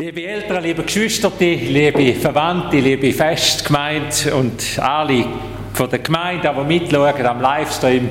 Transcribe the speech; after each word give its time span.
Liebe 0.00 0.26
Eltern, 0.26 0.62
liebe 0.62 0.82
Geschwister, 0.82 1.30
liebe 1.38 2.14
Verwandte, 2.14 2.80
liebe 2.80 3.12
Festgemeinde 3.12 4.34
und 4.34 4.78
alle 4.78 5.26
von 5.74 5.90
der 5.90 5.98
Gemeinde, 5.98 6.50
die 6.56 6.64
mitschauen 6.64 7.26
am 7.26 7.42
Livestream, 7.42 8.08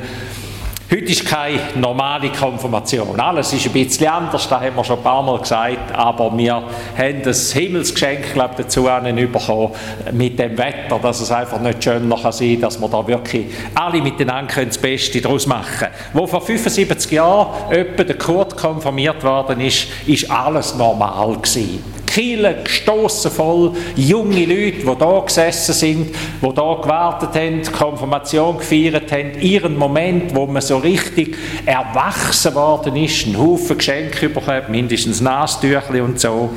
Heute 0.92 1.06
ist 1.06 1.24
keine 1.24 1.60
normale 1.76 2.30
Konfirmation. 2.30 3.20
Alles 3.20 3.54
ist 3.54 3.68
ein 3.68 3.74
bisschen 3.74 4.08
anders, 4.08 4.50
das 4.50 4.60
haben 4.60 4.76
wir 4.76 4.84
schon 4.84 4.98
ein 4.98 5.04
paar 5.04 5.22
Mal 5.22 5.38
gesagt, 5.38 5.92
aber 5.94 6.36
wir 6.36 6.64
haben 6.98 7.22
das 7.24 7.54
Himmelsgeschenk, 7.54 8.34
glaube 8.34 8.56
ich, 8.58 8.66
dazu 8.66 8.86
bekommen, 8.86 9.72
mit 10.14 10.40
dem 10.40 10.58
Wetter, 10.58 10.98
dass 11.00 11.22
es 11.22 11.32
einfach 11.32 11.60
nicht 11.60 11.84
schöner 11.84 12.16
kann 12.18 12.32
sein 12.32 12.60
dass 12.60 12.82
wir 12.82 12.90
da 12.90 13.06
wirklich 13.06 13.46
alle 13.76 14.02
miteinander 14.02 14.66
das 14.66 14.80
Beste 14.80 15.22
daraus 15.22 15.46
machen 15.46 15.78
können. 15.78 15.94
Wo 16.14 16.26
vor 16.26 16.42
75 16.42 17.12
Jahren 17.12 17.72
etwa 17.72 18.04
der 18.04 18.18
Kurt 18.18 18.58
konfirmiert 18.58 19.24
worden 19.24 19.62
ist, 19.62 19.90
ist 20.08 20.32
alles 20.32 20.74
normal 20.74 21.36
gewesen. 21.36 21.99
Kiele 22.20 22.64
gestossen 22.66 23.32
voll, 23.32 23.72
junge 23.96 24.44
Leute, 24.44 24.86
die 24.86 24.96
da 25.00 25.20
gesessen 25.26 25.74
sind, 25.74 26.16
die 26.42 26.54
da 26.54 26.74
gewartet 26.82 27.34
haben, 27.34 27.62
die 27.62 27.72
Konfirmation 27.72 28.58
gefeiert 28.58 29.10
haben, 29.10 29.40
ihren 29.40 29.78
Moment, 29.78 30.36
wo 30.36 30.46
man 30.46 30.62
so 30.62 30.80
richtig 30.80 31.38
erwachsen 31.66 32.54
worden 32.56 32.98
ist, 32.98 33.26
einen 33.26 33.38
Haufen 33.38 33.78
Geschenke 33.78 34.28
bekommen, 34.28 34.64
mindestens 34.68 35.22
Nastüchli 35.22 36.02
und 36.02 36.20
so. 36.20 36.50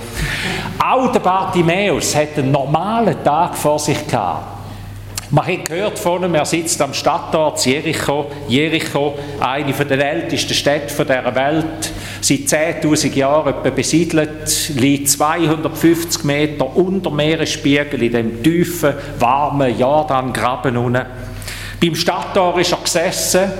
Auch 0.84 1.12
der 1.12 1.20
Bartimäus 1.20 2.16
hat 2.16 2.36
einen 2.38 2.50
normalen 2.50 3.22
Tag 3.22 3.56
vor 3.56 3.78
sich 3.78 4.04
gehabt. 4.04 4.61
Man 5.34 5.46
hat 5.46 5.64
gehört 5.64 5.98
von 5.98 6.22
ihm, 6.22 6.34
er 6.34 6.44
sitzt 6.44 6.78
am 6.82 6.92
Stadtort 6.92 7.64
Jericho. 7.64 8.30
Jericho, 8.48 9.14
eine 9.40 9.72
der 9.72 10.12
ältesten 10.12 10.52
Städte 10.52 10.94
dieser 10.94 11.34
Welt 11.34 11.90
seit 12.20 12.40
10.000 12.40 13.14
Jahren 13.14 13.54
besiedelt, 13.74 14.68
liegt 14.76 15.08
250 15.08 16.24
Meter 16.24 16.76
unter 16.76 17.10
Meeresspiegel 17.10 18.02
in 18.02 18.12
dem 18.12 18.42
tiefen, 18.42 18.92
warmen 19.18 19.78
Jordangraben 19.78 20.76
unten. 20.76 21.06
Beim 21.80 21.94
Stadttor 21.94 22.60
ist 22.60 22.72
er 22.72 22.78
gesessen, 22.84 23.50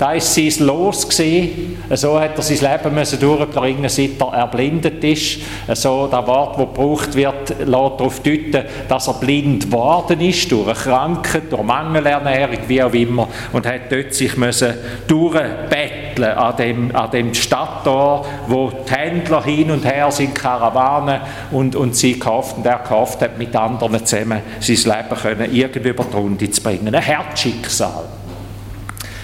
da 0.00 0.14
war 0.14 0.20
sein 0.20 0.52
Los. 0.60 1.06
Gewesen. 1.06 1.76
So 1.90 2.18
hat 2.18 2.36
er 2.36 2.42
sein 2.42 2.72
Leben 2.72 2.94
müssen 2.94 3.20
durchbringen 3.20 3.88
seit 3.88 4.18
er 4.20 4.32
erblindet 4.32 5.04
ist. 5.04 5.40
So, 5.74 6.06
das 6.06 6.26
Wort, 6.26 6.58
das 6.58 6.66
gebraucht 6.66 7.14
wird, 7.14 7.50
lässt 7.50 7.68
darauf 7.68 8.20
deuten, 8.20 8.64
dass 8.88 9.08
er 9.08 9.14
blind 9.14 9.66
geworden 9.66 10.20
ist, 10.20 10.50
durch 10.50 10.66
eine 10.66 10.74
Krankheit, 10.74 11.50
durch 11.50 11.62
Mangelernährung, 11.62 12.58
wie 12.66 12.82
auch 12.82 12.92
immer, 12.94 13.28
und 13.52 13.66
hat 13.66 13.90
dort 13.90 14.14
sich 14.14 14.36
müssen 14.36 14.74
durchbetteln 15.06 16.32
an 16.32 16.56
dem, 16.56 16.96
an 16.96 17.10
dem 17.10 17.34
Stadttor, 17.34 18.24
wo 18.46 18.70
die 18.70 18.92
Händler 18.92 19.44
hin 19.44 19.70
und 19.70 19.84
her 19.84 20.10
sind, 20.10 20.34
Karawanen, 20.34 21.20
und, 21.50 21.76
und 21.76 21.94
sie 21.94 22.18
gehofft 22.18 22.56
und 22.56 22.66
er 22.66 22.78
gehofft 22.78 23.20
hat, 23.20 23.36
mit 23.36 23.54
anderen 23.54 24.06
zusammen 24.06 24.40
sein 24.60 24.76
Leben 24.76 25.20
können 25.20 25.54
irgendwie 25.54 25.88
über 25.90 26.04
die 26.04 26.16
Runde 26.16 26.50
zu 26.50 26.62
bringen. 26.62 26.94
Ein 26.94 27.02
Herzschicksal 27.02 28.19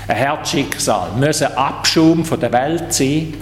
ein 0.09 0.17
Herzschicksal, 0.17 1.11
müssen 1.19 1.49
Abschaum 1.57 2.25
von 2.25 2.39
der 2.39 2.53
Welt 2.53 2.93
sein. 2.93 3.35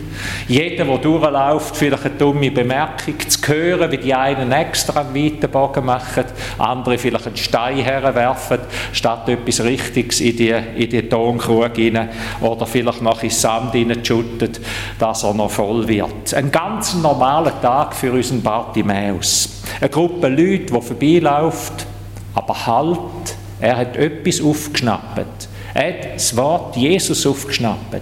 Jeder, 0.49 0.85
der 0.87 0.99
durchläuft, 0.99 1.77
vielleicht 1.77 2.07
eine 2.07 2.15
dumme 2.15 2.51
Bemerkung 2.51 3.19
zu 3.29 3.39
hören, 3.47 3.91
wie 3.91 3.99
die 3.99 4.15
einen 4.15 4.51
extra 4.51 5.01
einen 5.01 5.15
weiten 5.15 5.51
Bogen 5.51 5.85
machen, 5.85 6.25
andere 6.57 6.97
vielleicht 6.97 7.27
einen 7.27 7.37
Stein 7.37 7.79
herwerfen, 7.79 8.61
statt 8.93 9.29
etwas 9.29 9.63
Richtiges 9.63 10.21
in 10.21 10.37
die, 10.37 10.51
in 10.51 10.89
die 10.89 11.07
Tonkrug 11.07 11.77
rein 11.77 12.09
oder 12.41 12.65
vielleicht 12.65 13.03
noch 13.03 13.23
ins 13.23 13.43
Sand 13.43 13.73
hineinschütten, 13.73 14.53
dass 14.99 15.23
er 15.23 15.35
noch 15.35 15.51
voll 15.51 15.87
wird. 15.87 16.33
Ein 16.33 16.51
ganz 16.51 16.95
normaler 16.95 17.61
Tag 17.61 17.95
für 17.95 18.13
unseren 18.13 18.43
Bartimäus. 18.43 19.63
Eine 19.81 19.91
Gruppe 19.91 20.29
Leute, 20.29 20.73
die 20.73 20.81
vorbeiläuft, 20.81 21.87
aber 22.35 22.67
halt, 22.67 23.37
er 23.61 23.77
hat 23.77 23.97
etwas 23.97 24.41
aufgeschnappt. 24.41 25.49
Er 25.75 25.89
hat 25.89 26.15
das 26.15 26.37
Wort 26.37 26.77
Jesus 26.77 27.27
aufgeschnappt. 27.27 28.01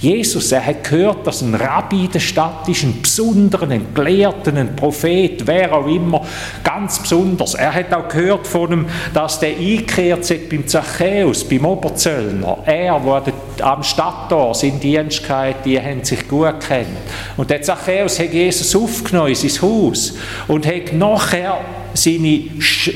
Jesus, 0.00 0.50
er 0.50 0.64
hat 0.64 0.84
gehört, 0.84 1.26
dass 1.26 1.42
ein 1.42 1.54
Rabbi 1.54 2.06
in 2.06 2.10
der 2.10 2.20
Stadt 2.20 2.66
ist, 2.68 2.84
ein 2.84 3.02
besonderer, 3.02 3.68
ein 3.68 3.92
Gelehrter, 3.92 4.54
ein 4.54 4.74
Prophet, 4.74 5.46
wer 5.46 5.74
auch 5.74 5.86
immer, 5.86 6.24
ganz 6.64 7.00
besonders. 7.00 7.52
Er 7.52 7.74
hat 7.74 7.92
auch 7.92 8.08
gehört 8.08 8.46
von 8.46 8.72
ihm, 8.72 8.86
dass 9.12 9.40
der 9.40 9.50
eingekehrt 9.50 10.30
ist 10.30 10.48
beim 10.48 10.66
Zachäus, 10.66 11.44
beim 11.44 11.66
Oberzöllner. 11.66 12.58
Er, 12.64 12.98
der 12.98 13.66
am 13.66 13.82
Stadttor 13.82 14.54
sein 14.54 14.80
Dienst 14.80 15.22
die 15.66 15.78
haben 15.78 16.02
sich 16.02 16.26
gut 16.26 16.60
kennt. 16.66 16.88
Und 17.36 17.50
der 17.50 17.60
Zachäus 17.60 18.18
hat 18.18 18.32
Jesus 18.32 18.74
aufgenommen 18.74 19.28
in 19.28 19.34
sein 19.34 19.60
Haus 19.60 20.14
und 20.48 20.66
hat 20.66 20.94
nachher 20.94 21.58
seine, 21.94 22.44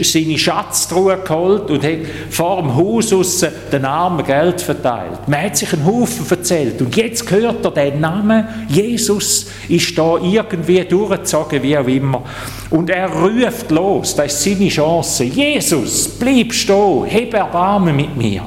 seine 0.03 0.39
Schatztruhe 0.39 1.19
geholt 1.19 1.71
und 1.71 1.83
hat 1.83 1.99
vor 2.31 2.63
dem 2.63 2.75
Haus 2.75 3.13
aussen 3.13 3.51
den 3.73 3.85
Armen 3.85 4.25
Geld 4.25 4.61
verteilt. 4.61 5.27
Man 5.27 5.43
hat 5.43 5.57
sich 5.57 5.73
einen 5.73 5.85
Haufen 5.85 6.27
erzählt 6.29 6.81
und 6.81 6.95
jetzt 6.97 7.31
hört 7.31 7.65
er 7.65 7.71
den 7.71 8.01
Namen, 8.01 8.47
Jesus 8.69 9.47
ist 9.69 9.97
da 9.99 10.19
irgendwie 10.19 10.85
durchgezogen, 10.85 11.63
wie 11.63 11.77
auch 11.77 11.87
immer. 11.87 12.23
Und 12.71 12.91
er 12.91 13.09
ruft 13.09 13.71
los, 13.71 14.15
das 14.15 14.33
ist 14.33 14.43
seine 14.43 14.69
Chance. 14.69 15.25
Jesus, 15.25 16.09
bleib 16.09 16.53
stehen, 16.53 17.05
heb 17.05 17.35
Erbarmen 17.35 17.95
mit 17.95 18.17
mir. 18.17 18.47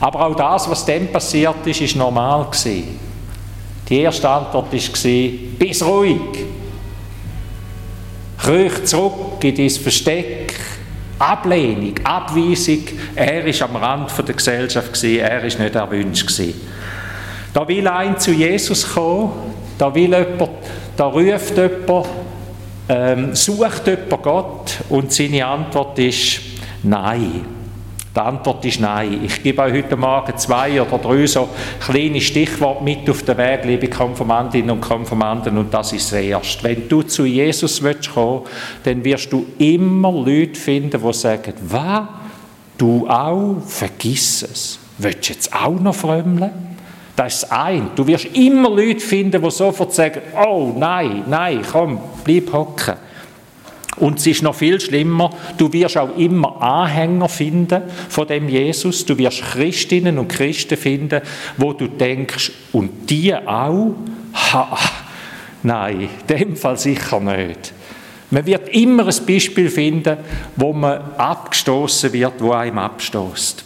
Aber 0.00 0.26
auch 0.26 0.36
das, 0.36 0.68
was 0.70 0.84
dann 0.86 1.08
passiert 1.08 1.66
ist, 1.66 1.80
ist 1.80 1.96
normal 1.96 2.46
gewesen. 2.46 2.98
Die 3.88 4.00
erste 4.00 4.28
Antwort 4.28 4.72
war, 4.72 5.30
bis 5.58 5.82
ruhig. 5.82 6.20
Kriech 8.48 8.86
zurück 8.86 9.44
in 9.44 9.54
dein 9.54 9.68
Versteck. 9.68 10.54
Ablehnung, 11.18 11.92
Abweisung. 12.02 12.82
Er 13.14 13.44
ist 13.44 13.60
am 13.60 13.76
Rand 13.76 14.10
der 14.26 14.34
Gesellschaft 14.34 15.04
er 15.04 15.44
ist 15.44 15.58
nicht 15.58 15.74
erwünscht. 15.74 16.40
Da 17.52 17.68
will 17.68 17.86
ein 17.86 18.18
zu 18.18 18.32
Jesus 18.32 18.88
kommen, 18.94 19.32
da 19.76 19.94
will 19.94 20.14
jemand, 20.14 20.50
da 20.96 21.04
ruft 21.08 21.58
jemand, 21.58 22.06
ähm, 22.88 23.34
sucht 23.34 23.86
jemand 23.86 24.22
Gott 24.22 24.78
und 24.88 25.12
seine 25.12 25.44
Antwort 25.44 25.98
ist 25.98 26.40
Nein. 26.82 27.57
Die 28.18 28.22
Antwort 28.24 28.64
ist 28.64 28.80
nein. 28.80 29.20
Ich 29.22 29.44
gebe 29.44 29.62
euch 29.62 29.74
heute 29.74 29.94
Morgen 29.94 30.36
zwei 30.36 30.82
oder 30.82 30.98
drei 30.98 31.24
so 31.28 31.48
kleine 31.78 32.20
Stichworte 32.20 32.82
mit 32.82 33.08
auf 33.08 33.22
den 33.22 33.38
Weg, 33.38 33.64
liebe 33.64 33.86
Konformantinnen 33.86 34.70
und 34.72 34.80
Konformanten, 34.80 35.56
und 35.56 35.72
das 35.72 35.92
ist 35.92 36.10
das 36.10 36.18
Erste. 36.18 36.64
Wenn 36.64 36.88
du 36.88 37.02
zu 37.02 37.24
Jesus 37.24 37.80
willst 37.80 38.12
kommen, 38.12 38.40
dann 38.82 39.04
wirst 39.04 39.32
du 39.32 39.46
immer 39.58 40.10
Leute 40.10 40.58
finden, 40.58 41.00
die 41.00 41.12
sagen, 41.12 41.52
was? 41.60 42.08
Du 42.76 43.06
auch? 43.08 43.62
Vergiss 43.64 44.42
es. 44.42 44.80
Willst 44.98 45.28
du 45.28 45.32
jetzt 45.34 45.54
auch 45.54 45.78
noch 45.78 45.94
frömmeln? 45.94 46.50
Das 47.14 47.44
ist 47.44 47.52
ein. 47.52 47.92
Du 47.94 48.04
wirst 48.04 48.36
immer 48.36 48.68
Leute 48.68 48.98
finden, 48.98 49.40
die 49.40 49.50
sofort 49.52 49.94
sagen, 49.94 50.22
oh 50.44 50.74
nein, 50.76 51.22
nein, 51.28 51.60
komm, 51.70 52.00
bleib 52.24 52.52
hocken. 52.52 52.96
Und 54.00 54.18
es 54.18 54.26
ist 54.26 54.42
noch 54.42 54.54
viel 54.54 54.80
schlimmer, 54.80 55.30
du 55.56 55.72
wirst 55.72 55.96
auch 55.96 56.16
immer 56.16 56.60
Anhänger 56.62 57.28
finden 57.28 57.82
von 58.08 58.26
dem 58.26 58.48
Jesus, 58.48 59.04
du 59.04 59.18
wirst 59.18 59.42
Christinnen 59.42 60.18
und 60.18 60.28
Christen 60.28 60.76
finden, 60.76 61.20
wo 61.56 61.72
du 61.72 61.88
denkst, 61.88 62.52
und 62.72 63.10
die 63.10 63.34
auch? 63.34 63.94
Ha, 64.34 64.78
nein, 65.62 66.08
in 66.28 66.36
dem 66.36 66.56
Fall 66.56 66.78
sicher 66.78 67.20
nicht. 67.20 67.72
Man 68.30 68.44
wird 68.44 68.68
immer 68.68 69.06
ein 69.06 69.26
Beispiel 69.26 69.70
finden, 69.70 70.18
wo 70.56 70.72
man 70.72 71.00
abgestoßen 71.16 72.12
wird, 72.12 72.34
wo 72.40 72.52
einem 72.52 72.78
abstoßt. 72.78 73.64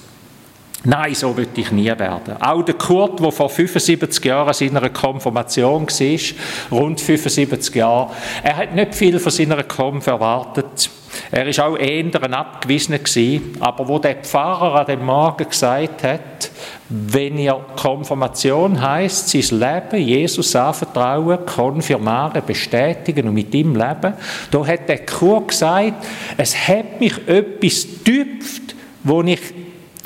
Nein, 0.85 1.15
so 1.15 1.37
will 1.37 1.47
ich 1.55 1.71
nie 1.71 1.87
werden. 1.87 2.43
Auch 2.43 2.63
der 2.63 2.75
Kurt, 2.75 3.21
der 3.21 3.31
vor 3.31 3.49
75 3.49 4.25
Jahren 4.25 4.53
seiner 4.53 4.91
Konfirmation 4.91 5.87
war, 5.87 6.79
rund 6.79 7.01
75 7.01 7.75
Jahre, 7.77 8.11
er 8.43 8.57
hat 8.57 8.75
nicht 8.75 8.95
viel 8.95 9.21
von 9.21 9.31
seiner 9.31 9.63
Konf 9.63 10.09
erwartet. 10.09 10.91
Er 11.31 11.47
ist 11.47 11.61
auch 11.61 11.77
eher 11.77 12.05
ein 12.23 12.35
Abgewiesener. 12.35 12.99
Aber 13.61 13.87
wo 13.87 13.99
der 13.99 14.17
Pfarrer 14.17 14.81
an 14.81 14.87
dem 14.87 15.05
Morgen 15.05 15.49
gesagt 15.49 16.03
hat, 16.03 16.51
wenn 16.89 17.39
ihr 17.39 17.59
Konfirmation 17.77 18.81
heißt, 18.81 19.29
sein 19.29 19.61
Leben 19.61 20.05
Jesus 20.05 20.57
anvertrauen, 20.57 21.47
konfirmaren, 21.47 22.43
bestätigen 22.45 23.29
und 23.29 23.35
mit 23.35 23.55
ihm 23.55 23.77
leben, 23.77 24.15
da 24.51 24.67
hat 24.67 24.89
der 24.89 25.07
Kurt 25.07 25.49
gesagt, 25.49 26.05
es 26.37 26.57
hat 26.69 26.99
mich 26.99 27.17
etwas 27.29 27.87
tüpft, 28.05 28.75
wo 29.05 29.23
ich 29.23 29.41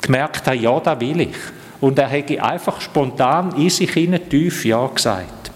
gemerkt 0.01 0.45
habe, 0.47 0.57
ja, 0.57 0.79
da 0.79 0.99
will 0.99 1.21
ich. 1.21 1.35
Und 1.79 1.99
er 1.99 2.07
hätte 2.07 2.43
einfach 2.43 2.81
spontan 2.81 3.55
in 3.55 3.69
sich 3.69 3.91
hinein 3.91 4.27
tief 4.29 4.65
Ja 4.65 4.87
gesagt. 4.87 5.51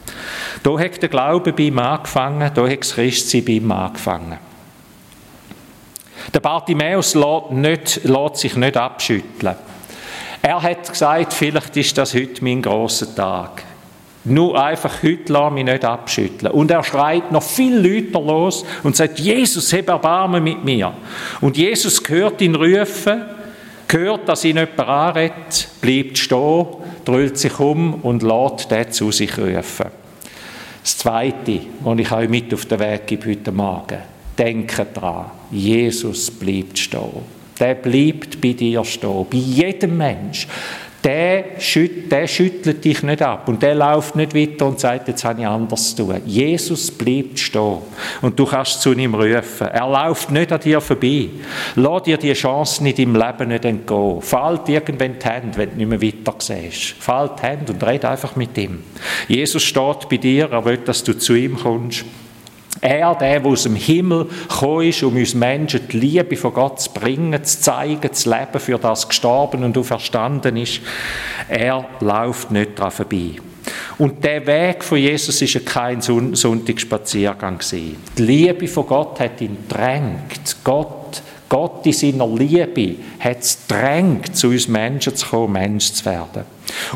Da 0.64 0.78
hat 0.78 1.02
der 1.02 1.10
Glaube 1.10 1.54
bei 1.54 1.64
ihm 1.64 1.80
angefangen, 1.80 2.52
da 2.54 2.68
hat 2.68 2.82
das 2.82 2.94
Christsein 2.94 3.44
bei 3.44 3.54
ihm 3.54 3.72
angefangen. 3.72 4.38
Der 6.34 6.40
Bartimäus 6.40 7.16
lässt, 7.16 7.52
nicht, 7.52 8.02
lässt 8.04 8.38
sich 8.38 8.56
nicht 8.56 8.78
abschütteln. 8.78 9.56
Er 10.44 10.62
hat 10.62 10.90
gesagt, 10.90 11.34
vielleicht 11.34 11.78
ist 11.78 11.98
das 11.98 12.14
heute 12.14 12.44
mein 12.44 12.62
großer 12.62 13.14
Tag. 13.16 13.64
Nur 14.24 14.64
einfach 14.64 15.02
heute 15.02 15.34
lass 15.34 15.52
mich 15.52 15.66
nicht 15.66 15.84
abschütteln. 15.84 16.52
Und 16.52 16.70
er 16.70 16.84
schreit 16.84 17.32
noch 17.32 17.42
viel 17.42 17.76
lauter 17.76 18.24
los 18.24 18.64
und 18.84 18.96
sagt, 18.96 19.20
Jesus, 19.20 19.74
heb 19.74 19.90
Erbarmen 19.90 20.44
mit 20.44 20.64
mir. 20.64 20.94
Und 21.42 21.58
Jesus 21.58 22.02
hört 22.08 22.40
ihn 22.42 22.56
rufen, 22.56 23.24
hört, 23.94 24.28
dass 24.28 24.46
ihn 24.46 24.58
jemand 24.58 24.80
anredet, 24.80 25.70
bleibt 25.82 26.18
stehen, 26.18 26.66
dreht 27.06 27.38
sich 27.38 27.60
um 27.60 27.96
und 27.96 28.24
lässt 28.24 28.72
den 28.72 28.92
zu 28.92 29.12
sich 29.12 29.38
rufen. 29.38 29.88
Das 30.84 30.98
Zweite, 30.98 31.62
was 31.82 32.00
ich 32.00 32.12
euch 32.12 32.30
mit 32.30 32.54
auf 32.54 32.66
den 32.66 32.80
Weg 32.80 33.08
gebe 33.08 33.30
heute 33.30 33.52
Morgen, 33.52 34.00
denke 34.38 34.88
daran, 34.94 35.32
Jesus 35.52 36.32
bleibt 36.32 36.80
stehen. 36.80 37.42
Der 37.60 37.76
bleibt 37.76 38.42
bei 38.42 38.54
dir 38.54 38.84
stehen, 38.84 39.26
bei 39.30 39.38
jedem 39.38 39.98
Mensch 39.98 40.48
der, 41.04 41.60
schüt, 41.60 42.12
der 42.12 42.28
schüttelt 42.28 42.84
dich 42.84 43.02
nicht 43.02 43.22
ab 43.22 43.48
und 43.48 43.62
der 43.64 43.74
läuft 43.74 44.16
nicht 44.16 44.36
weiter 44.36 44.68
und 44.68 44.80
sagt, 44.80 45.08
jetzt 45.08 45.24
habe 45.24 45.42
ich 45.42 45.48
anders 45.48 45.96
zu 45.96 46.06
tun. 46.06 46.22
Jesus 46.26 46.92
bleibt 46.92 47.40
stehen 47.40 47.80
und 48.22 48.38
du 48.38 48.46
kannst 48.46 48.82
zu 48.82 48.94
ihm 48.94 49.16
rufen. 49.16 49.68
Er 49.68 49.90
läuft 49.90 50.30
nicht 50.32 50.52
an 50.52 50.60
dir 50.60 50.80
vorbei. 50.80 51.30
Lass 51.76 52.04
dir 52.04 52.18
die 52.18 52.34
Chance 52.34 52.88
in 52.88 52.96
deinem 52.96 53.16
Leben 53.16 53.50
nicht 53.50 53.66
entgehen. 53.66 54.22
Falt 54.22 54.70
irgendwann 54.70 55.18
die 55.18 55.28
Hände, 55.28 55.58
wenn 55.58 55.70
du 55.72 55.76
nicht 55.78 55.90
mehr 55.90 56.02
weiter 56.02 56.36
siehst. 56.38 56.96
Falt 57.00 57.40
die 57.40 57.48
Hände 57.48 57.74
und 57.74 57.84
red 57.84 58.06
einfach 58.06 58.36
mit 58.36 58.58
ihm. 58.58 58.84
Jesus 59.28 59.64
steht 59.64 60.08
bei 60.10 60.18
dir, 60.18 60.52
er 60.52 60.64
will, 60.64 60.78
dass 60.78 61.04
du 61.04 61.18
zu 61.18 61.34
ihm 61.34 61.58
kommst. 61.58 62.06
Er, 62.82 63.14
der, 63.14 63.40
der 63.40 63.52
aus 63.52 63.64
dem 63.64 63.76
Himmel 63.76 64.28
gekommen 64.50 64.88
ist, 64.88 65.04
um 65.04 65.16
uns 65.16 65.36
Menschen 65.36 65.88
die 65.88 66.00
Liebe 66.00 66.36
von 66.36 66.54
Gott 66.54 66.82
zu 66.82 66.92
bringen, 66.92 67.44
zu 67.44 67.62
zeigen, 67.62 68.12
zu 68.12 68.30
leben, 68.30 68.60
für 68.60 68.80
das 68.80 69.08
gestorben 69.08 69.64
und 69.64 69.78
auferstanden 69.78 70.58
ist, 70.58 70.82
er 71.48 71.86
läuft 72.00 72.50
nicht 72.50 72.80
daran 72.80 72.92
vorbei. 72.92 73.36
Und 74.00 74.24
der 74.24 74.46
Weg 74.48 74.84
von 74.84 74.98
Jesus 74.98 75.42
ist 75.44 75.64
kein 75.64 76.02
Sonntagsspaziergang 76.02 77.60
Die 77.72 77.96
Liebe 78.18 78.68
von 78.68 78.88
Gott 78.88 79.20
hat 79.20 79.40
ihn 79.42 79.58
drängt. 79.70 80.58
Gott, 80.64 81.22
Gott 81.48 81.86
in 81.86 81.94
seiner 81.94 82.28
Liebe 82.28 82.96
hat 83.20 83.42
es 83.42 83.68
drängt, 83.68 84.36
zu 84.36 84.48
uns 84.48 84.68
Menschen 84.68 85.16
zu 85.16 85.28
kommen, 85.28 85.54
Mensch 85.54 85.92
zu 85.92 86.06
werden. 86.06 86.46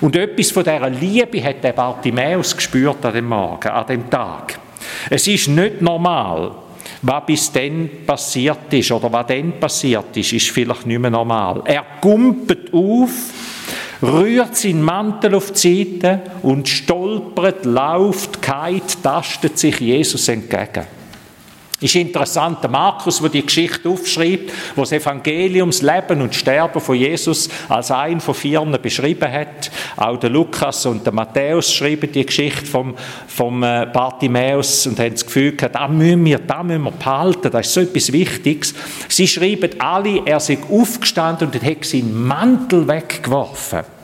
Und 0.01 0.15
etwas 0.15 0.49
von 0.49 0.63
dieser 0.63 0.89
Liebe 0.89 1.43
hat 1.43 1.63
der 1.63 1.73
Bartimäus 1.73 2.55
gespürt 2.55 3.05
an 3.05 3.13
dem 3.13 3.27
Morgen, 3.27 3.67
an 3.67 3.85
dem 3.85 4.09
Tag. 4.09 4.59
Es 5.09 5.27
ist 5.27 5.47
nicht 5.47 5.81
normal, 5.81 6.51
was 7.01 7.25
bis 7.25 7.51
dann 7.51 7.89
passiert 8.05 8.71
ist 8.73 8.91
oder 8.91 9.11
was 9.11 9.27
dann 9.27 9.59
passiert 9.59 10.15
ist, 10.17 10.33
ist 10.33 10.49
vielleicht 10.49 10.85
nicht 10.85 10.99
mehr 10.99 11.11
normal. 11.11 11.61
Er 11.65 11.85
gumpet 12.01 12.73
auf, 12.73 13.11
rührt 14.01 14.55
seinen 14.55 14.81
Mantel 14.81 15.35
auf 15.35 15.51
die 15.51 15.83
Seite 16.01 16.21
und 16.41 16.67
stolpert, 16.67 17.65
lauft, 17.65 18.41
keit, 18.41 19.03
tastet 19.03 19.57
sich 19.57 19.79
Jesus 19.79 20.27
entgegen. 20.27 20.85
Ist 21.81 21.95
interessant, 21.95 22.63
der 22.63 22.69
Markus, 22.69 23.19
der 23.19 23.29
die 23.29 23.45
Geschichte 23.45 23.89
aufschreibt, 23.89 24.49
wo 24.75 24.81
das 24.83 24.93
Evangelium, 24.93 25.71
das 25.71 25.81
Leben 25.81 26.21
und 26.21 26.33
Sterben 26.33 26.79
von 26.79 26.95
Jesus 26.95 27.49
als 27.67 27.91
ein 27.91 28.21
von 28.21 28.33
vier 28.33 28.61
beschrieben 28.81 29.29
hat. 29.29 29.69
Auch 29.97 30.17
der 30.17 30.29
Lukas 30.29 30.85
und 30.85 31.05
der 31.05 31.11
Matthäus 31.11 31.73
schreiben 31.73 32.09
die 32.09 32.25
Geschichte 32.25 32.65
vom, 32.65 32.95
vom 33.27 33.61
äh, 33.61 33.87
Bartimäus 33.91 34.87
und 34.87 34.97
haben 35.01 35.11
das 35.11 35.25
Gefühl 35.25 35.53
gehabt, 35.53 35.75
da 35.75 35.89
müssen 35.89 36.23
wir, 36.23 36.39
da 36.39 36.63
müssen 36.63 36.83
wir 36.83 36.91
behalten, 36.91 37.51
das 37.51 37.67
ist 37.67 37.73
so 37.73 37.81
etwas 37.81 38.11
Wichtiges. 38.13 38.73
Sie 39.09 39.27
schreiben 39.27 39.71
alle, 39.79 40.21
er 40.25 40.39
sei 40.39 40.57
aufgestanden 40.71 41.49
und 41.49 41.61
hat 41.61 41.83
seinen 41.83 42.25
Mantel 42.25 42.87
weggeworfen. 42.87 43.94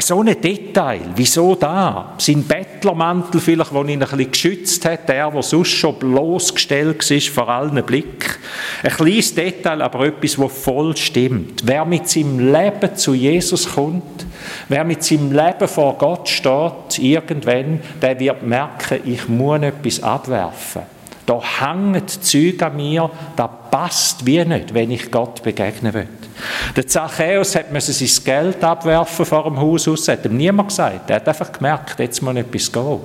So 0.00 0.20
ein 0.20 0.40
Detail, 0.40 1.00
wieso 1.16 1.54
da? 1.54 2.14
Sein 2.18 2.44
Bettlermantel 2.44 3.40
vielleicht, 3.40 3.72
der 3.72 3.84
ihn 3.84 4.02
ein 4.02 4.08
bisschen 4.08 4.30
geschützt 4.30 4.84
hat, 4.84 5.08
der, 5.08 5.30
der 5.30 5.42
sonst 5.42 5.70
schon 5.70 5.98
bloßgestellt 5.98 7.10
war 7.10 7.20
vor 7.32 7.48
allen 7.48 7.82
Blick. 7.84 8.38
Ein 8.82 8.90
kleines 8.90 9.34
Detail, 9.34 9.80
aber 9.82 10.06
etwas, 10.06 10.36
das 10.36 10.52
voll 10.52 10.96
stimmt. 10.96 11.62
Wer 11.64 11.84
mit 11.84 12.08
seinem 12.08 12.52
Leben 12.52 12.96
zu 12.96 13.14
Jesus 13.14 13.74
kommt, 13.74 14.26
wer 14.68 14.84
mit 14.84 15.02
seinem 15.02 15.32
Leben 15.32 15.68
vor 15.68 15.96
Gott 15.96 16.28
steht, 16.28 16.98
irgendwann, 16.98 17.80
der 18.00 18.20
wird 18.20 18.42
merken, 18.42 19.00
ich 19.04 19.28
muss 19.28 19.62
etwas 19.62 20.02
abwerfen. 20.02 20.97
Da 21.28 21.42
hängen 21.42 22.08
Züge 22.08 22.64
an 22.64 22.76
mir, 22.76 23.10
das 23.36 23.50
passt 23.70 24.24
wie 24.24 24.42
nicht, 24.46 24.72
wenn 24.72 24.90
ich 24.90 25.10
Gott 25.10 25.42
begegnen 25.42 25.92
will. 25.92 26.08
Der 26.74 26.86
Zachäus 26.86 27.54
hat 27.54 27.66
sein 27.70 28.24
Geld 28.24 28.64
abwerfen 28.64 29.26
vor 29.26 29.44
dem 29.44 29.60
Haus 29.60 29.86
aus, 29.88 30.08
hat 30.08 30.24
ihm 30.24 30.38
niemand 30.38 30.70
gesagt. 30.70 31.10
Er 31.10 31.16
hat 31.16 31.28
einfach 31.28 31.52
gemerkt, 31.52 32.00
jetzt 32.00 32.22
muss 32.22 32.34
etwas 32.34 32.72
gehen. 32.72 33.00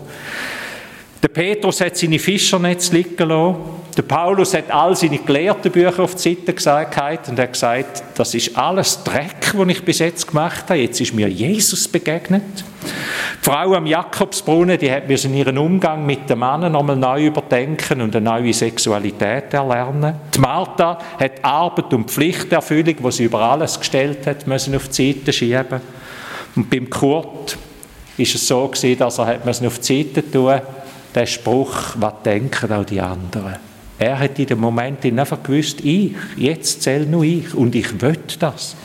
Der 1.23 1.29
Petrus 1.29 1.79
hat 1.79 1.95
seine 1.95 2.19
Fischernetze 2.19 2.93
liegen 2.93 3.29
lassen. 3.29 3.55
Der 3.95 4.01
Paulus 4.01 4.53
hat 4.53 4.69
all 4.69 4.93
seine 4.93 5.19
gelehrten 5.19 5.71
Bücher 5.71 6.03
auf 6.03 6.15
die 6.15 6.35
Seite 6.35 6.53
gesagt 6.53 7.29
und 7.29 7.39
hat 7.39 7.53
gesagt, 7.53 8.03
das 8.15 8.33
ist 8.35 8.57
alles 8.57 9.01
Dreck, 9.05 9.53
was 9.53 9.67
ich 9.69 9.85
bis 9.85 9.99
jetzt 9.99 10.27
gemacht 10.27 10.65
habe. 10.67 10.79
Jetzt 10.79 10.99
ist 10.99 11.13
mir 11.13 11.29
Jesus 11.29 11.87
begegnet. 11.87 12.43
Die 12.51 13.49
Frau 13.49 13.73
am 13.73 13.85
Jakobsbrunnen, 13.85 14.77
die 14.77 14.91
hat 14.91 15.09
in 15.09 15.33
ihren 15.33 15.57
Umgang 15.57 16.05
mit 16.05 16.29
den 16.29 16.39
Männern 16.39 16.73
nochmal 16.73 16.97
neu 16.97 17.27
überdenken 17.27 18.01
und 18.01 18.13
eine 18.13 18.29
neue 18.29 18.53
Sexualität 18.53 19.53
erlernen. 19.53 20.15
Die 20.35 20.39
Martha 20.39 20.97
hat 21.17 21.43
Arbeit 21.45 21.93
und 21.93 22.11
Pflichterfüllung, 22.11 22.95
die 22.97 23.11
sie 23.11 23.23
über 23.23 23.39
alles 23.39 23.79
gestellt 23.79 24.27
hat, 24.27 24.45
müssen 24.45 24.75
auf 24.75 24.89
die 24.89 25.13
Seite 25.13 25.31
schieben. 25.31 25.79
Und 26.57 26.69
beim 26.69 26.89
Kurt 26.89 27.57
ist 28.17 28.35
es 28.35 28.45
so 28.45 28.67
gewesen, 28.67 28.99
dass 28.99 29.19
er 29.19 29.27
hat 29.27 29.47
auf 29.47 29.79
die 29.79 30.03
Seite 30.03 30.29
tun 30.29 30.59
der 31.13 31.25
Spruch, 31.25 31.95
was 31.95 32.13
denken 32.23 32.71
auch 32.71 32.85
die 32.85 33.01
anderen. 33.01 33.55
Er 33.99 34.19
hat 34.19 34.39
in 34.39 34.47
dem 34.47 34.59
Moment 34.59 35.05
einfach 35.05 35.41
gewusst, 35.43 35.81
ich, 35.81 36.13
jetzt 36.35 36.81
zähle 36.81 37.05
nur 37.05 37.23
ich 37.23 37.53
und 37.53 37.75
ich 37.75 38.01
will 38.01 38.17
das. 38.39 38.75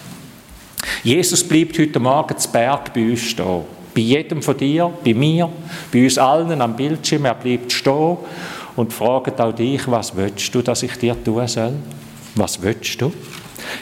Jesus 1.03 1.43
bleibt 1.43 1.79
heute 1.79 1.99
Morgen 1.99 2.37
zu 2.37 2.51
Berg 2.51 2.93
bei 2.93 3.11
uns 3.11 3.23
stehen. 3.23 3.65
Bei 3.95 4.01
jedem 4.01 4.43
von 4.43 4.57
dir, 4.57 4.93
bei 5.05 5.15
mir, 5.15 5.51
bei 5.93 6.05
uns 6.05 6.19
allen 6.19 6.61
am 6.61 6.77
Bildschirm. 6.77 7.25
Er 7.25 7.35
bleibt 7.35 7.73
stehen 7.73 8.19
und 8.77 8.93
fragt 8.93 9.41
auch 9.41 9.53
dich, 9.53 9.91
was 9.91 10.15
willst 10.15 10.55
du, 10.55 10.63
dass 10.63 10.83
ich 10.83 10.97
dir 10.99 11.17
tun 11.25 11.49
soll? 11.49 11.73
Was 12.35 12.61
willst 12.63 13.01
du? 13.01 13.13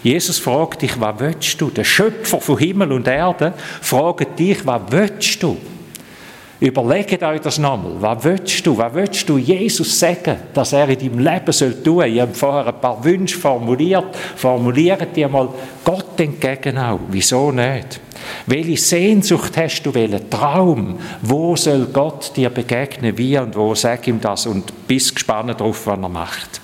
Jesus 0.03 0.39
fragt 0.39 0.83
dich, 0.83 0.99
was 0.99 1.19
willst 1.19 1.61
du? 1.61 1.71
Der 1.71 1.85
Schöpfer 1.85 2.41
von 2.41 2.59
Himmel 2.59 2.93
und 2.93 3.07
Erde 3.07 3.53
fragt 3.83 4.39
dich, 4.39 4.65
was 4.65 4.81
willst 4.91 5.43
du? 5.43 5.59
Überlegt 6.58 7.23
euch 7.23 7.41
das 7.43 7.58
nochmal. 7.58 7.93
Was 8.00 8.25
willst 8.25 8.67
du? 8.67 8.79
Was 8.79 8.94
willst 8.94 9.29
du 9.29 9.37
Jesus 9.37 9.99
sagen, 9.99 10.37
dass 10.55 10.73
er 10.73 10.88
in 10.88 10.99
deinem 10.99 11.19
Leben 11.19 11.52
soll 11.52 11.83
tun? 11.83 12.04
Ich 12.04 12.19
habe 12.19 12.33
vorher 12.33 12.66
ein 12.66 12.81
paar 12.81 13.04
Wünsche 13.04 13.37
formuliert. 13.37 14.16
Formuliert 14.37 15.14
die 15.14 15.26
mal 15.26 15.50
Gott 15.85 16.19
entgegen 16.19 16.78
auch. 16.78 17.00
Wieso 17.11 17.52
nicht? 17.52 18.00
Welche 18.47 18.78
Sehnsucht 18.78 19.54
hast 19.59 19.83
du? 19.83 19.92
Welchen 19.92 20.31
Traum? 20.31 20.99
Wo 21.21 21.57
soll 21.57 21.88
Gott 21.92 22.33
dir 22.35 22.49
begegnen? 22.49 23.19
Wie 23.19 23.37
und 23.37 23.54
wo? 23.54 23.75
Sag 23.75 24.09
ihm 24.09 24.21
das 24.21 24.47
und 24.47 24.87
bist 24.87 25.14
gespannt 25.14 25.61
darauf, 25.61 25.87
was 25.87 25.99
er 25.99 26.09
macht. 26.09 26.61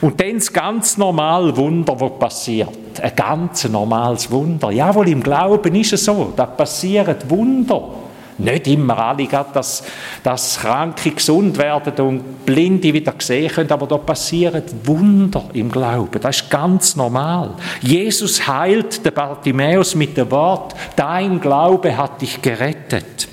Und 0.00 0.20
dann 0.20 0.34
das 0.34 0.52
ganz 0.52 0.98
normale 0.98 1.56
Wunder, 1.56 1.98
was 2.00 2.18
passiert. 2.18 3.00
Ein 3.00 3.14
ganz 3.14 3.68
normales 3.68 4.28
Wunder. 4.32 4.72
Jawohl, 4.72 5.08
im 5.08 5.22
Glauben 5.22 5.74
ist 5.76 5.92
es 5.92 6.04
so. 6.04 6.32
Da 6.34 6.46
passieren 6.46 7.16
Wunder. 7.28 8.01
Nicht 8.42 8.66
immer 8.66 8.98
alle, 8.98 9.26
dass, 9.26 9.84
dass 10.22 10.58
Kranke 10.58 11.12
gesund 11.12 11.58
werden 11.58 12.06
und 12.06 12.44
Blinde 12.44 12.92
wieder 12.92 13.14
sehen 13.18 13.50
können, 13.50 13.70
aber 13.70 13.86
da 13.86 13.98
passieren 13.98 14.62
Wunder 14.84 15.44
im 15.52 15.70
Glauben. 15.70 16.20
Das 16.20 16.40
ist 16.40 16.50
ganz 16.50 16.96
normal. 16.96 17.54
Jesus 17.80 18.46
heilt 18.46 19.04
den 19.04 19.14
Bartimäus 19.14 19.94
mit 19.94 20.16
dem 20.16 20.30
Wort, 20.30 20.74
dein 20.96 21.40
Glaube 21.40 21.96
hat 21.96 22.20
dich 22.20 22.42
gerettet. 22.42 23.28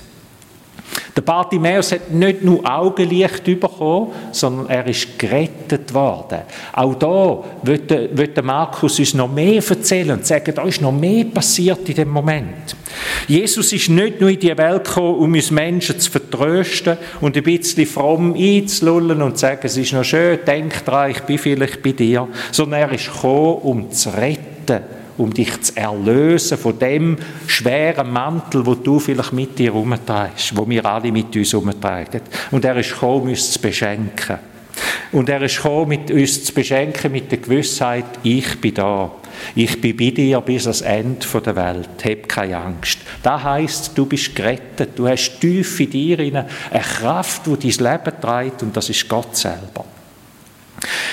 Der 1.20 1.26
Bartimäus 1.26 1.92
hat 1.92 2.10
nicht 2.10 2.42
nur 2.42 2.60
Augenlicht 2.64 3.44
bekommen, 3.44 4.10
sondern 4.32 4.70
er 4.70 4.86
ist 4.86 5.18
gerettet 5.18 5.92
worden. 5.92 6.38
Auch 6.72 6.94
da 6.94 7.44
wird, 7.62 8.42
Markus 8.42 8.98
uns 8.98 9.12
noch 9.12 9.30
mehr 9.30 9.62
erzählen 9.62 10.12
und 10.12 10.24
sagen, 10.24 10.54
da 10.54 10.62
ist 10.62 10.80
noch 10.80 10.92
mehr 10.92 11.26
passiert 11.26 11.86
in 11.90 11.94
dem 11.94 12.08
Moment. 12.08 12.74
Jesus 13.28 13.70
ist 13.74 13.90
nicht 13.90 14.18
nur 14.18 14.30
in 14.30 14.40
die 14.40 14.56
Welt 14.56 14.84
gekommen, 14.84 15.16
um 15.16 15.34
uns 15.34 15.50
Menschen 15.50 16.00
zu 16.00 16.10
vertrösten 16.10 16.96
und 17.20 17.36
ein 17.36 17.42
bisschen 17.42 17.84
fromm 17.84 18.34
einzulullen 18.34 19.20
und 19.20 19.36
zu 19.36 19.42
sagen, 19.42 19.60
es 19.64 19.76
ist 19.76 19.92
noch 19.92 20.04
schön, 20.04 20.38
denk 20.46 20.86
dran, 20.86 21.10
ich 21.10 21.20
bin 21.20 21.36
vielleicht 21.36 21.82
bei 21.82 21.92
dir, 21.92 22.28
sondern 22.50 22.80
er 22.80 22.92
ist 22.92 23.12
gekommen, 23.12 23.58
um 23.58 23.92
zu 23.92 24.08
retten 24.08 24.99
um 25.20 25.32
dich 25.32 25.60
zu 25.60 25.76
erlösen 25.76 26.56
von 26.56 26.78
dem 26.78 27.16
schweren 27.46 28.10
Mantel, 28.10 28.64
wo 28.64 28.74
du 28.74 28.98
vielleicht 28.98 29.32
mit 29.32 29.58
dir 29.58 29.72
herumträgst, 29.72 30.56
wo 30.56 30.68
wir 30.68 30.84
alle 30.84 31.12
mit 31.12 31.36
uns 31.36 31.52
herumtragen. 31.52 32.22
Und 32.50 32.64
er 32.64 32.76
ist 32.76 32.92
gekommen, 32.92 33.28
uns 33.28 33.52
zu 33.52 33.60
beschenken. 33.60 34.38
Und 35.12 35.28
er 35.28 35.42
ist 35.42 35.56
gekommen, 35.56 35.88
mit 35.88 36.10
uns 36.10 36.44
zu 36.44 36.54
beschenken 36.54 37.12
mit 37.12 37.30
der 37.30 37.38
Gewissheit, 37.38 38.06
ich 38.22 38.60
bin 38.60 38.74
da. 38.74 39.12
Ich 39.54 39.80
bin 39.80 39.96
bei 39.96 40.10
dir 40.10 40.40
bis 40.40 40.66
ans 40.66 40.82
Ende 40.82 41.26
der 41.44 41.56
Welt. 41.56 42.04
Hab 42.04 42.28
keine 42.28 42.56
Angst. 42.58 42.98
Das 43.22 43.42
heißt, 43.42 43.96
du 43.96 44.06
bist 44.06 44.34
gerettet. 44.34 44.90
Du 44.96 45.08
hast 45.08 45.38
tief 45.40 45.80
in 45.80 45.90
dir 45.90 46.18
eine 46.18 46.46
Kraft, 46.72 47.42
die 47.46 47.70
dein 47.70 47.92
Leben 47.92 48.20
trägt 48.20 48.62
und 48.62 48.76
das 48.76 48.88
ist 48.88 49.08
Gott 49.08 49.36
selber. 49.36 49.84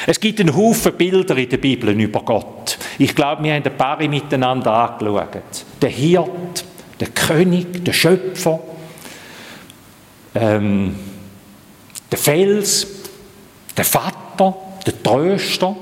Es 0.05 0.19
gibt 0.19 0.39
einen 0.39 0.55
Haufen 0.55 0.93
Bilder 0.93 1.35
in 1.37 1.49
der 1.49 1.57
Bibel 1.57 1.89
über 1.89 2.21
Gott. 2.21 2.77
Ich 2.97 3.15
glaube, 3.15 3.43
wir 3.43 3.53
haben 3.53 3.63
ein 3.63 3.77
paar 3.77 3.97
miteinander 4.07 4.71
angeschaut. 4.73 5.65
Der 5.81 5.89
Hirt, 5.89 6.65
der 6.99 7.09
König, 7.09 7.83
der 7.83 7.93
Schöpfer, 7.93 8.59
ähm, 10.35 10.95
der 12.11 12.17
Fels, 12.17 12.87
der 13.75 13.85
Vater, 13.85 14.55
der 14.85 15.03
Tröster, 15.03 15.75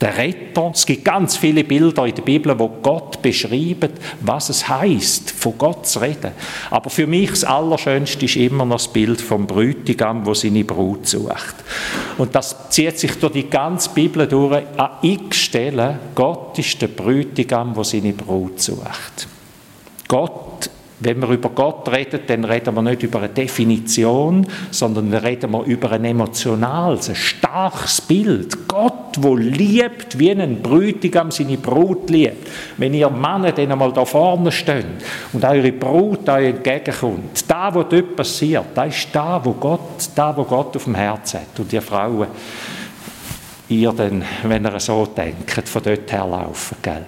der 0.00 0.16
Retter. 0.16 0.70
Es 0.74 0.86
gibt 0.86 1.04
ganz 1.04 1.36
viele 1.36 1.64
Bilder 1.64 2.06
in 2.06 2.14
der 2.14 2.22
Bibel, 2.22 2.58
wo 2.58 2.68
Gott 2.68 3.22
beschreibt, 3.22 3.92
was 4.20 4.48
es 4.48 4.68
heißt, 4.68 5.30
von 5.30 5.56
Gott 5.58 5.86
zu 5.86 6.00
reden. 6.00 6.32
Aber 6.70 6.90
für 6.90 7.06
mich 7.06 7.30
das 7.30 7.44
Allerschönste 7.44 8.24
ist 8.24 8.36
immer 8.36 8.64
noch 8.64 8.76
das 8.76 8.88
Bild 8.88 9.20
vom 9.20 9.46
Bräutigam, 9.46 10.26
wo 10.26 10.34
seine 10.34 10.64
Brut 10.64 11.06
sucht. 11.06 11.54
Und 12.18 12.34
das 12.34 12.70
zieht 12.70 12.98
sich 12.98 13.12
durch 13.18 13.32
die 13.32 13.50
ganze 13.50 13.90
Bibel 13.90 14.26
durch 14.26 14.62
an 14.76 14.90
x 15.02 15.36
Stellen. 15.38 15.98
Gott 16.14 16.58
ist 16.58 16.80
der 16.80 16.88
Bräutigam, 16.88 17.74
wo 17.76 17.82
seine 17.82 18.12
Brut 18.12 18.60
sucht. 18.60 19.28
Gott 20.08 20.43
wenn 21.00 21.20
wir 21.20 21.28
über 21.30 21.50
Gott 21.50 21.88
reden, 21.90 22.20
dann 22.26 22.44
reden 22.44 22.74
wir 22.74 22.82
nicht 22.82 23.02
über 23.02 23.18
eine 23.18 23.28
Definition, 23.28 24.46
sondern 24.70 25.12
reden 25.12 25.50
wir 25.50 25.64
über 25.64 25.90
ein 25.90 26.04
emotionales, 26.04 27.08
ein 27.08 27.16
starkes 27.16 28.00
Bild. 28.00 28.68
Gott, 28.68 29.16
wo 29.18 29.34
liebt, 29.34 30.18
wie 30.18 30.30
ein 30.30 30.62
Brütigam 30.62 31.30
seine 31.30 31.56
Brut 31.56 32.10
liebt. 32.10 32.48
Wenn 32.76 32.94
ihr 32.94 33.10
Männer 33.10 33.52
dann 33.52 33.72
einmal 33.72 33.92
da 33.92 34.04
vorne 34.04 34.52
steht 34.52 34.86
und 35.32 35.44
eure 35.44 35.72
Brut 35.72 36.28
euch 36.28 36.50
entgegenkommt, 36.50 37.44
da, 37.48 37.74
wo 37.74 37.82
dort 37.82 38.14
passiert, 38.14 38.66
da 38.74 38.84
ist 38.84 39.08
da, 39.12 39.44
wo 39.44 39.52
Gott, 39.52 40.08
da, 40.14 40.36
wo 40.36 40.44
Gott 40.44 40.76
auf 40.76 40.84
dem 40.84 40.94
Herz 40.94 41.34
hat. 41.34 41.58
Und 41.58 41.72
ihr 41.72 41.82
Frauen, 41.82 42.28
ihr 43.68 43.92
dann, 43.92 44.24
wenn 44.44 44.64
ihr 44.64 44.80
so 44.80 45.06
denkt, 45.06 45.68
von 45.68 45.82
dort 45.82 46.12
her 46.12 46.26
laufen, 46.26 46.76
gell? 46.82 47.06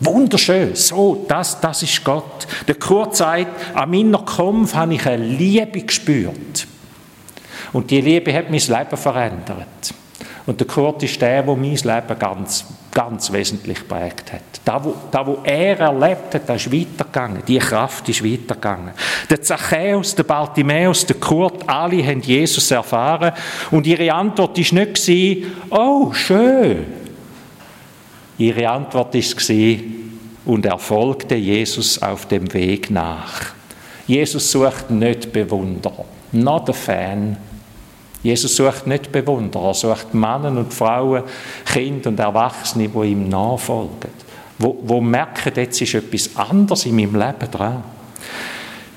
Wunderschön, 0.00 0.74
so, 0.76 1.24
das, 1.28 1.60
das 1.60 1.82
ist 1.82 2.04
Gott. 2.04 2.46
Der 2.66 2.76
Kurt 2.76 3.16
sagt, 3.16 3.74
an 3.74 3.90
meiner 3.90 4.24
Kampf 4.24 4.74
habe 4.74 4.94
ich 4.94 5.06
eine 5.06 5.24
Liebe 5.24 5.80
gespürt. 5.82 6.66
Und 7.72 7.90
die 7.90 8.00
Liebe 8.00 8.32
hat 8.32 8.50
mein 8.50 8.60
Leben 8.60 8.96
verändert. 8.96 9.94
Und 10.46 10.60
der 10.60 10.66
Kurt 10.66 11.02
ist 11.02 11.20
der, 11.20 11.42
der 11.42 11.56
mein 11.56 11.74
Leben 11.74 12.18
ganz, 12.18 12.64
ganz 12.92 13.30
wesentlich 13.32 13.86
prägt 13.86 14.32
hat. 14.32 14.40
Da 14.64 14.82
wo, 14.82 14.94
da, 15.10 15.26
wo 15.26 15.40
er 15.44 15.78
erlebt 15.78 16.34
hat, 16.34 16.48
ist 16.48 16.72
weitergegangen. 16.72 17.42
Die 17.46 17.58
Kraft 17.58 18.08
ist 18.08 18.24
weitergegangen. 18.24 18.92
Der 19.28 19.42
Zachäus, 19.42 20.14
der 20.14 20.22
Bartimäus, 20.22 21.04
der 21.04 21.16
Kurt, 21.16 21.68
alle 21.68 22.02
haben 22.06 22.20
Jesus 22.22 22.70
erfahren. 22.70 23.32
Und 23.70 23.86
ihre 23.86 24.12
Antwort 24.12 24.56
ist 24.58 24.72
nicht, 24.72 25.44
oh, 25.70 26.12
schön, 26.12 26.86
Ihre 28.38 28.68
Antwort 28.68 29.14
war, 29.14 29.78
und 30.46 30.64
er 30.64 30.78
folgte 30.78 31.34
Jesus 31.34 32.00
auf 32.00 32.26
dem 32.26 32.52
Weg 32.54 32.90
nach. 32.90 33.52
Jesus 34.06 34.50
sucht 34.50 34.90
nicht 34.90 35.32
Bewunderer, 35.32 36.06
not 36.32 36.70
a 36.70 36.72
fan. 36.72 37.36
Jesus 38.22 38.56
sucht 38.56 38.86
nicht 38.86 39.12
Bewunderer, 39.12 39.68
er 39.68 39.74
sucht 39.74 40.14
Männer 40.14 40.48
und 40.48 40.72
Frauen, 40.72 41.24
Kinder 41.66 42.08
und 42.08 42.18
Erwachsene, 42.18 42.88
die 42.88 43.08
ihm 43.08 43.28
nachfolgen. 43.28 44.10
Wo, 44.58 44.78
wo 44.82 45.00
merken, 45.00 45.52
jetzt 45.54 45.80
ist 45.82 45.94
etwas 45.94 46.34
anderes 46.36 46.86
in 46.86 46.96
meinem 46.96 47.14
Leben 47.14 47.50
dran. 47.50 47.84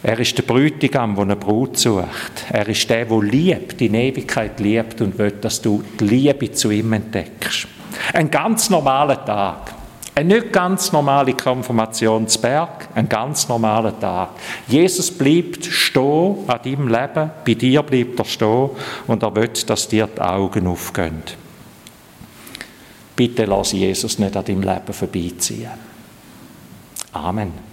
Er 0.04 0.20
ist 0.20 0.36
der 0.38 0.44
Brütigam, 0.44 1.14
der 1.14 1.24
eine 1.24 1.36
Brut 1.36 1.78
sucht. 1.78 2.46
Er 2.50 2.68
ist 2.68 2.90
der, 2.90 3.06
der 3.06 3.22
liebt, 3.22 3.82
in 3.82 3.94
Ewigkeit 3.94 4.60
liebt 4.60 5.02
und 5.02 5.18
will, 5.20 5.32
dass 5.32 5.62
du 5.62 5.84
die 6.00 6.06
Liebe 6.06 6.52
zu 6.52 6.72
ihm 6.72 6.94
entdeckst. 6.94 7.68
Ein 8.14 8.30
ganz 8.30 8.70
normaler 8.70 9.24
Tag. 9.24 9.74
Eine 10.14 10.36
nicht 10.36 10.52
ganz 10.52 10.92
normale 10.92 11.34
Konfirmation 11.34 12.28
zu 12.28 12.42
Berg, 12.42 12.90
ein 12.94 13.08
ganz 13.08 13.48
normaler 13.48 13.98
Tag. 13.98 14.32
Jesus 14.68 15.10
bleibt 15.10 15.66
stehen 15.66 16.38
an 16.48 16.60
deinem 16.62 16.88
Leben, 16.90 17.32
bei 17.46 17.54
dir 17.54 17.82
bleibt 17.82 18.20
er 18.20 18.26
stehen 18.26 18.72
und 19.08 19.24
er 19.24 19.34
will, 19.34 19.52
dass 19.66 19.88
dir 19.88 20.08
die 20.08 20.22
Augen 20.22 20.68
aufgehen. 20.68 21.24
Bitte 23.16 23.46
lass 23.46 23.72
Jesus 23.72 24.20
nicht 24.20 24.36
an 24.36 24.44
deinem 24.44 24.64
Leben 24.64 24.94
vorbeiziehen. 24.94 25.72
Amen. 27.14 27.71